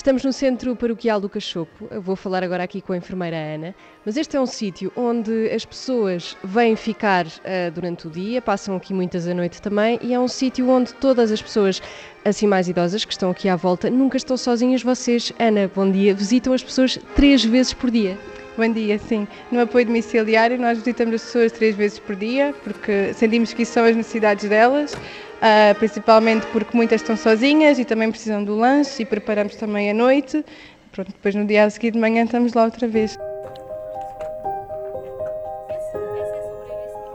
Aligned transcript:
Estamos 0.00 0.24
no 0.24 0.32
Centro 0.32 0.74
Paroquial 0.74 1.20
do 1.20 1.28
Cachopo. 1.28 1.86
Eu 1.90 2.00
vou 2.00 2.16
falar 2.16 2.42
agora 2.42 2.64
aqui 2.64 2.80
com 2.80 2.94
a 2.94 2.96
enfermeira 2.96 3.36
Ana. 3.36 3.74
Mas 4.02 4.16
este 4.16 4.34
é 4.34 4.40
um 4.40 4.46
sítio 4.46 4.90
onde 4.96 5.50
as 5.50 5.66
pessoas 5.66 6.38
vêm 6.42 6.74
ficar 6.74 7.26
uh, 7.26 7.70
durante 7.74 8.06
o 8.06 8.10
dia, 8.10 8.40
passam 8.40 8.74
aqui 8.76 8.94
muitas 8.94 9.28
à 9.28 9.34
noite 9.34 9.60
também, 9.60 9.98
e 10.00 10.14
é 10.14 10.18
um 10.18 10.26
sítio 10.26 10.70
onde 10.70 10.94
todas 10.94 11.30
as 11.30 11.42
pessoas, 11.42 11.82
assim 12.24 12.46
mais 12.46 12.66
idosas, 12.66 13.04
que 13.04 13.12
estão 13.12 13.30
aqui 13.30 13.46
à 13.46 13.56
volta, 13.56 13.90
nunca 13.90 14.16
estão 14.16 14.38
sozinhas. 14.38 14.82
Vocês, 14.82 15.34
Ana, 15.38 15.70
bom 15.76 15.90
dia, 15.90 16.14
visitam 16.14 16.54
as 16.54 16.64
pessoas 16.64 16.98
três 17.14 17.44
vezes 17.44 17.74
por 17.74 17.90
dia. 17.90 18.16
Bom 18.56 18.72
dia, 18.72 18.98
sim. 18.98 19.28
No 19.52 19.60
apoio 19.60 19.84
domiciliário, 19.84 20.58
nós 20.58 20.78
visitamos 20.78 21.16
as 21.16 21.22
pessoas 21.24 21.52
três 21.52 21.76
vezes 21.76 21.98
por 21.98 22.16
dia, 22.16 22.54
porque 22.64 23.12
sentimos 23.12 23.52
que 23.52 23.64
isso 23.64 23.72
são 23.72 23.84
as 23.84 23.94
necessidades 23.94 24.48
delas 24.48 24.96
uh, 25.40 25.74
principalmente 25.78 26.46
porque 26.48 26.76
muitas 26.76 27.00
estão 27.00 27.16
sozinhas 27.16 27.78
e 27.78 27.84
também 27.84 28.10
precisam 28.10 28.44
do 28.44 28.54
lanche 28.54 29.02
e 29.02 29.06
preparamos 29.06 29.56
também 29.56 29.90
à 29.90 29.94
noite. 29.94 30.44
Pronto, 30.92 31.08
depois 31.12 31.34
no 31.34 31.44
dia 31.44 31.64
a 31.64 31.70
seguir 31.70 31.92
de 31.92 31.98
manhã 31.98 32.24
estamos 32.24 32.52
lá 32.52 32.64
outra 32.64 32.86
vez. 32.86 33.18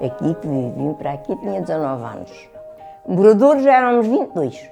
Aqui, 0.04 0.36
vim 0.44 0.94
para 0.94 1.14
aqui, 1.14 1.36
tinha 1.38 1.62
19 1.62 2.04
anos. 2.04 2.50
Moradores 3.08 3.64
já 3.64 3.78
éramos 3.78 4.08
22. 4.08 4.70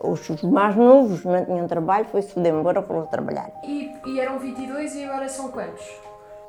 Os 0.00 0.42
mais 0.42 0.76
novos 0.76 1.24
não 1.24 1.44
tinham 1.44 1.66
trabalho, 1.66 2.04
foi-se 2.06 2.32
fuder 2.32 2.52
embora, 2.52 2.82
foram 2.82 3.06
trabalhar. 3.06 3.50
E, 3.64 3.90
e 4.06 4.20
eram 4.20 4.38
22 4.38 4.94
e 4.94 5.04
agora 5.04 5.28
são 5.28 5.50
quantos? 5.50 5.84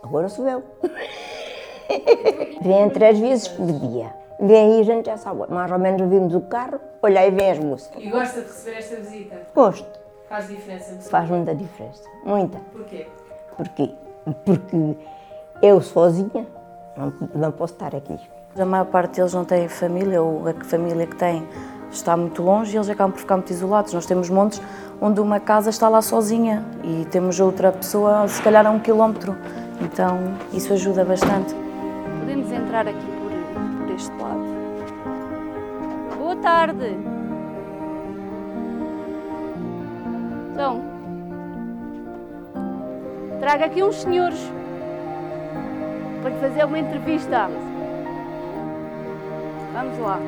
Agora 0.03 0.27
sou 0.29 0.47
eu. 0.47 0.63
Vêm 2.61 2.89
três 2.89 3.19
vezes 3.19 3.47
por 3.47 3.65
dia. 3.65 4.13
Vem 4.41 4.57
aí 4.57 4.79
a 4.79 4.83
gente 4.83 5.05
já 5.05 5.17
sabe, 5.17 5.43
mais 5.49 5.71
ou 5.71 5.77
menos 5.77 6.09
vimos 6.09 6.33
o 6.33 6.41
carro, 6.41 6.79
olha 7.03 7.21
aí 7.21 7.29
vem 7.29 7.51
as 7.51 7.59
moças. 7.59 7.91
E 7.95 8.09
gosta 8.09 8.41
de 8.41 8.47
receber 8.47 8.77
esta 8.77 8.95
visita? 8.95 9.35
Gosto. 9.53 9.99
Faz 10.27 10.47
diferença? 10.47 10.95
Faz 11.11 11.29
muita 11.29 11.53
diferença, 11.53 12.01
muita. 12.25 12.57
Porquê? 12.71 13.05
Porque, 13.55 13.91
porque 14.43 14.97
eu 15.61 15.79
sozinha 15.79 16.47
não, 16.97 17.13
não 17.35 17.51
posso 17.51 17.73
estar 17.73 17.95
aqui. 17.95 18.17
A 18.57 18.65
maior 18.65 18.85
parte 18.85 19.17
deles 19.17 19.31
não 19.31 19.45
tem 19.45 19.67
família, 19.67 20.23
ou 20.23 20.47
a 20.47 20.53
família 20.63 21.05
que 21.05 21.15
tem 21.15 21.47
está 21.91 22.17
muito 22.17 22.41
longe 22.41 22.73
e 22.73 22.77
eles 22.77 22.89
acabam 22.89 23.11
por 23.11 23.19
ficar 23.19 23.37
muito 23.37 23.51
isolados. 23.51 23.93
Nós 23.93 24.07
temos 24.07 24.27
montes 24.27 24.59
onde 24.99 25.21
uma 25.21 25.39
casa 25.39 25.69
está 25.69 25.87
lá 25.87 26.01
sozinha 26.01 26.65
e 26.83 27.05
temos 27.11 27.39
outra 27.39 27.71
pessoa, 27.71 28.27
se 28.27 28.41
calhar, 28.41 28.65
a 28.65 28.71
um 28.71 28.79
quilómetro. 28.79 29.37
Então, 29.81 30.17
isso 30.51 30.73
ajuda 30.73 31.05
bastante. 31.05 31.53
Podemos 32.19 32.51
entrar 32.51 32.87
aqui 32.87 33.20
deste 34.01 34.17
lado. 34.17 34.41
Boa 36.17 36.35
tarde. 36.37 36.97
Então, 40.51 40.81
traga 43.39 43.65
aqui 43.65 43.83
uns 43.83 44.01
senhores 44.01 44.51
para 46.21 46.31
fazer 46.35 46.65
uma 46.65 46.79
entrevista. 46.79 47.47
Vamos 49.73 49.99
lá. 49.99 50.19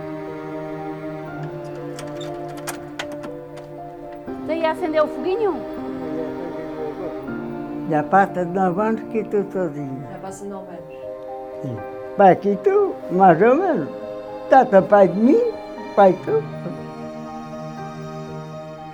Tem 4.48 4.66
a 4.66 4.72
acender 4.72 5.04
o 5.04 5.08
foguinho? 5.08 5.56
Já 7.90 8.04
passa 8.04 8.46
de 8.46 8.52
nove 8.52 8.82
anos 8.82 9.02
que 9.04 9.20
estou 9.20 9.44
sozinho. 9.52 10.04
Já 10.12 10.20
passa 10.20 10.46
nove 10.46 10.70
anos. 10.70 10.94
Sim. 11.62 11.93
Pai 12.16 12.36
que 12.36 12.56
tu, 12.58 12.94
mais 13.10 13.42
ou 13.42 13.56
menos. 13.56 13.90
Tata 14.48 14.84
pai 14.84 15.08
de 15.08 15.20
mim, 15.20 15.42
pai 15.96 16.16
tu. 16.24 16.44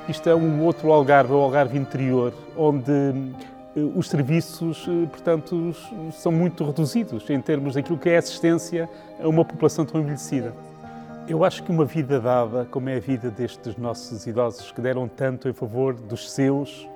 Isto 0.07 0.29
é 0.29 0.35
um 0.35 0.63
outro 0.63 0.89
Algarve, 0.93 1.33
o 1.33 1.35
Algarve 1.35 1.77
interior, 1.77 2.33
onde 2.55 2.91
eh, 3.75 3.81
os 3.93 4.07
serviços, 4.07 4.87
eh, 4.87 5.07
portanto, 5.07 5.75
são 6.13 6.31
muito 6.31 6.63
reduzidos 6.63 7.29
em 7.29 7.41
termos 7.41 7.73
daquilo 7.73 7.97
que 7.97 8.09
é 8.09 8.15
assistência 8.15 8.89
a 9.21 9.27
uma 9.27 9.43
população 9.43 9.85
tão 9.85 9.99
envelhecida. 9.99 10.53
Eu 11.27 11.43
acho 11.43 11.61
que 11.61 11.71
uma 11.71 11.83
vida 11.83 12.21
dada, 12.21 12.65
como 12.71 12.87
é 12.87 12.95
a 12.95 12.99
vida 13.01 13.29
destes 13.29 13.75
nossos 13.75 14.25
idosos 14.27 14.71
que 14.71 14.79
deram 14.79 15.09
tanto 15.09 15.49
em 15.49 15.53
favor 15.53 15.93
dos 15.93 16.31
seus, 16.31 16.87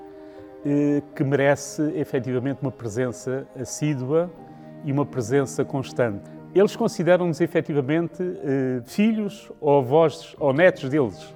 eh, 0.66 1.02
que 1.14 1.24
merece 1.26 1.81
efetivamente 1.97 2.59
uma 2.62 2.72
presença 2.72 3.46
assídua 3.59 4.31
e 4.84 4.92
uma 4.92 5.06
presença 5.06 5.64
constante. 5.64 6.22
Eles 6.54 6.76
consideram-nos 6.76 7.42
efetivamente 7.42 8.22
eh, 8.22 8.82
filhos 8.86 9.52
ou 9.60 9.80
avós 9.80 10.36
ou 10.40 10.54
netos 10.54 10.88
deles, 10.88 11.34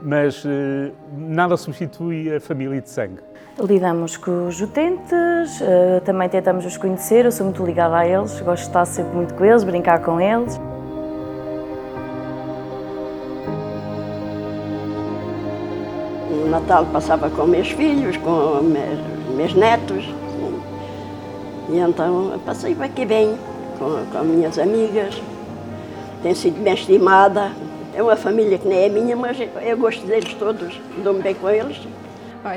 mas 0.00 0.44
eh, 0.46 0.92
nada 1.16 1.56
substitui 1.56 2.32
a 2.32 2.40
família 2.40 2.80
de 2.80 2.88
sangue. 2.88 3.20
Lidamos 3.58 4.16
com 4.16 4.46
os 4.46 4.60
utentes, 4.60 5.60
eh, 5.60 6.00
também 6.04 6.28
tentamos 6.28 6.64
os 6.64 6.76
conhecer, 6.76 7.24
eu 7.24 7.32
sou 7.32 7.46
muito 7.46 7.64
ligada 7.66 7.96
a 7.96 8.06
eles, 8.06 8.40
gosto 8.40 8.62
de 8.62 8.68
estar 8.68 8.84
sempre 8.84 9.16
muito 9.16 9.34
com 9.34 9.44
eles, 9.44 9.64
brincar 9.64 10.00
com 10.00 10.20
eles. 10.20 10.60
O 16.30 16.48
Natal 16.48 16.86
passava 16.86 17.28
com 17.28 17.46
meus 17.46 17.70
filhos, 17.72 18.16
com 18.16 18.62
meus, 18.62 19.36
meus 19.36 19.54
netos. 19.54 20.21
E 21.72 21.78
então 21.78 22.38
passei 22.44 22.76
aqui 22.78 23.06
bem 23.06 23.34
com, 23.78 24.04
com 24.12 24.24
minhas 24.24 24.58
amigas. 24.58 25.22
Tenho 26.22 26.36
sido 26.36 26.62
bem 26.62 26.74
estimada. 26.74 27.50
É 27.94 28.02
uma 28.02 28.14
família 28.14 28.58
que 28.58 28.68
nem 28.68 28.84
é 28.84 28.88
minha, 28.90 29.16
mas 29.16 29.38
eu 29.40 29.76
gosto 29.78 30.06
deles 30.06 30.34
todos, 30.34 30.78
dou-me 31.02 31.22
bem 31.22 31.34
com 31.34 31.48
eles. 31.48 31.80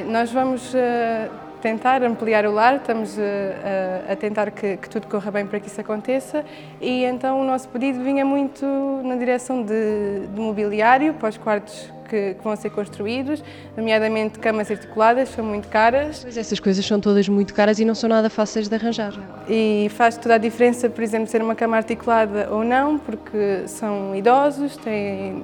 Nós 0.08 0.32
vamos 0.32 0.74
uh, 0.74 1.32
tentar 1.62 2.04
ampliar 2.04 2.46
o 2.46 2.52
lar, 2.52 2.76
estamos 2.76 3.18
uh, 3.18 3.22
uh, 3.22 4.12
a 4.12 4.16
tentar 4.18 4.52
que, 4.52 4.78
que, 4.78 4.90
tudo 4.90 5.08
corra 5.08 5.32
bem 5.32 5.46
para 5.46 5.60
que 5.60 5.68
isso 5.68 5.80
aconteça 5.80 6.44
e 6.82 7.04
então 7.04 7.42
o 7.42 7.44
nosso 7.44 7.70
pedido 7.70 8.04
vinha 8.04 8.26
muito 8.26 8.66
na 9.04 9.16
direção 9.16 9.62
de, 9.62 10.28
de 10.28 10.40
mobiliário 10.40 11.14
para 11.14 11.30
os 11.30 11.38
quartos 11.38 11.94
que, 12.08 12.36
que, 12.36 12.44
vão 12.44 12.56
ser 12.56 12.70
construídos, 12.70 13.44
nomeadamente 13.76 14.40
camas 14.40 14.70
articuladas, 14.72 15.30
são 15.30 15.44
muito 15.44 15.68
caras. 15.68 16.20
Pois 16.22 16.38
essas 16.38 16.60
coisas 16.60 16.86
são 16.86 17.00
todas 17.00 17.28
muito 17.28 17.54
caras 17.54 17.80
e 17.80 17.86
não 17.86 17.96
são 17.96 18.10
nada 18.10 18.30
fáceis 18.30 18.68
de 18.68 18.76
arranjar. 18.76 19.14
E 19.50 19.90
faz 19.96 20.18
toda 20.18 20.36
a 20.36 20.38
diferença, 20.38 20.90
por 20.90 21.04
exemplo, 21.04 21.28
ser 21.28 21.42
uma 21.42 21.56
cama 21.56 21.78
articulada 21.78 22.48
ou 22.52 22.64
não, 22.64 22.98
porque 22.98 23.68
são 23.68 24.16
idosos, 24.16 24.78
têm 24.78 25.36
hum, 25.36 25.44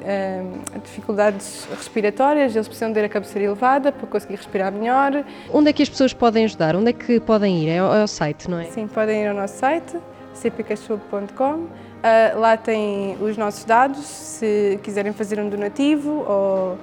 dificuldades 0.83 1.67
respiratórias, 1.77 2.55
eles 2.55 2.67
precisam 2.67 2.93
ter 2.93 3.05
a 3.05 3.09
cabeceira 3.09 3.47
elevada 3.47 3.91
para 3.91 4.07
conseguir 4.07 4.35
respirar 4.35 4.71
melhor. 4.71 5.23
Onde 5.51 5.69
é 5.69 5.73
que 5.73 5.83
as 5.83 5.89
pessoas 5.89 6.13
podem 6.13 6.45
ajudar? 6.45 6.75
Onde 6.75 6.89
é 6.89 6.93
que 6.93 7.19
podem 7.19 7.63
ir? 7.63 7.69
É 7.69 7.79
ao, 7.79 7.93
é 7.93 8.01
ao 8.01 8.07
site, 8.07 8.49
não 8.49 8.59
é? 8.59 8.65
Sim, 8.65 8.87
podem 8.87 9.23
ir 9.23 9.27
ao 9.27 9.35
nosso 9.35 9.57
site, 9.57 9.97
cpcachorro.com 10.33 11.67
Uh, 12.01 12.39
lá 12.39 12.57
tem 12.57 13.15
os 13.21 13.37
nossos 13.37 13.63
dados, 13.63 14.03
se 14.03 14.79
quiserem 14.81 15.13
fazer 15.13 15.39
um 15.39 15.47
donativo 15.47 16.09
ou, 16.27 16.77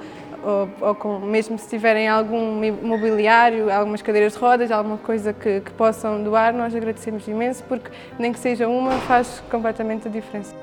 ou, 0.45 0.69
ou 0.81 0.95
com, 0.95 1.19
mesmo 1.19 1.59
se 1.59 1.69
tiverem 1.69 2.07
algum 2.07 2.55
mobiliário, 2.83 3.69
algumas 3.73 4.01
cadeiras 4.01 4.35
de 4.35 4.39
rodas, 4.39 4.71
alguma 4.71 4.97
coisa 4.97 5.33
que, 5.33 5.61
que 5.61 5.73
possam 5.73 6.23
doar, 6.23 6.55
nós 6.55 6.73
agradecemos 6.73 7.27
imenso 7.27 7.65
porque 7.65 7.91
nem 8.17 8.33
que 8.33 8.39
seja 8.39 8.69
uma 8.69 8.93
faz 8.93 9.43
completamente 9.51 10.07
a 10.07 10.11
diferença. 10.11 10.55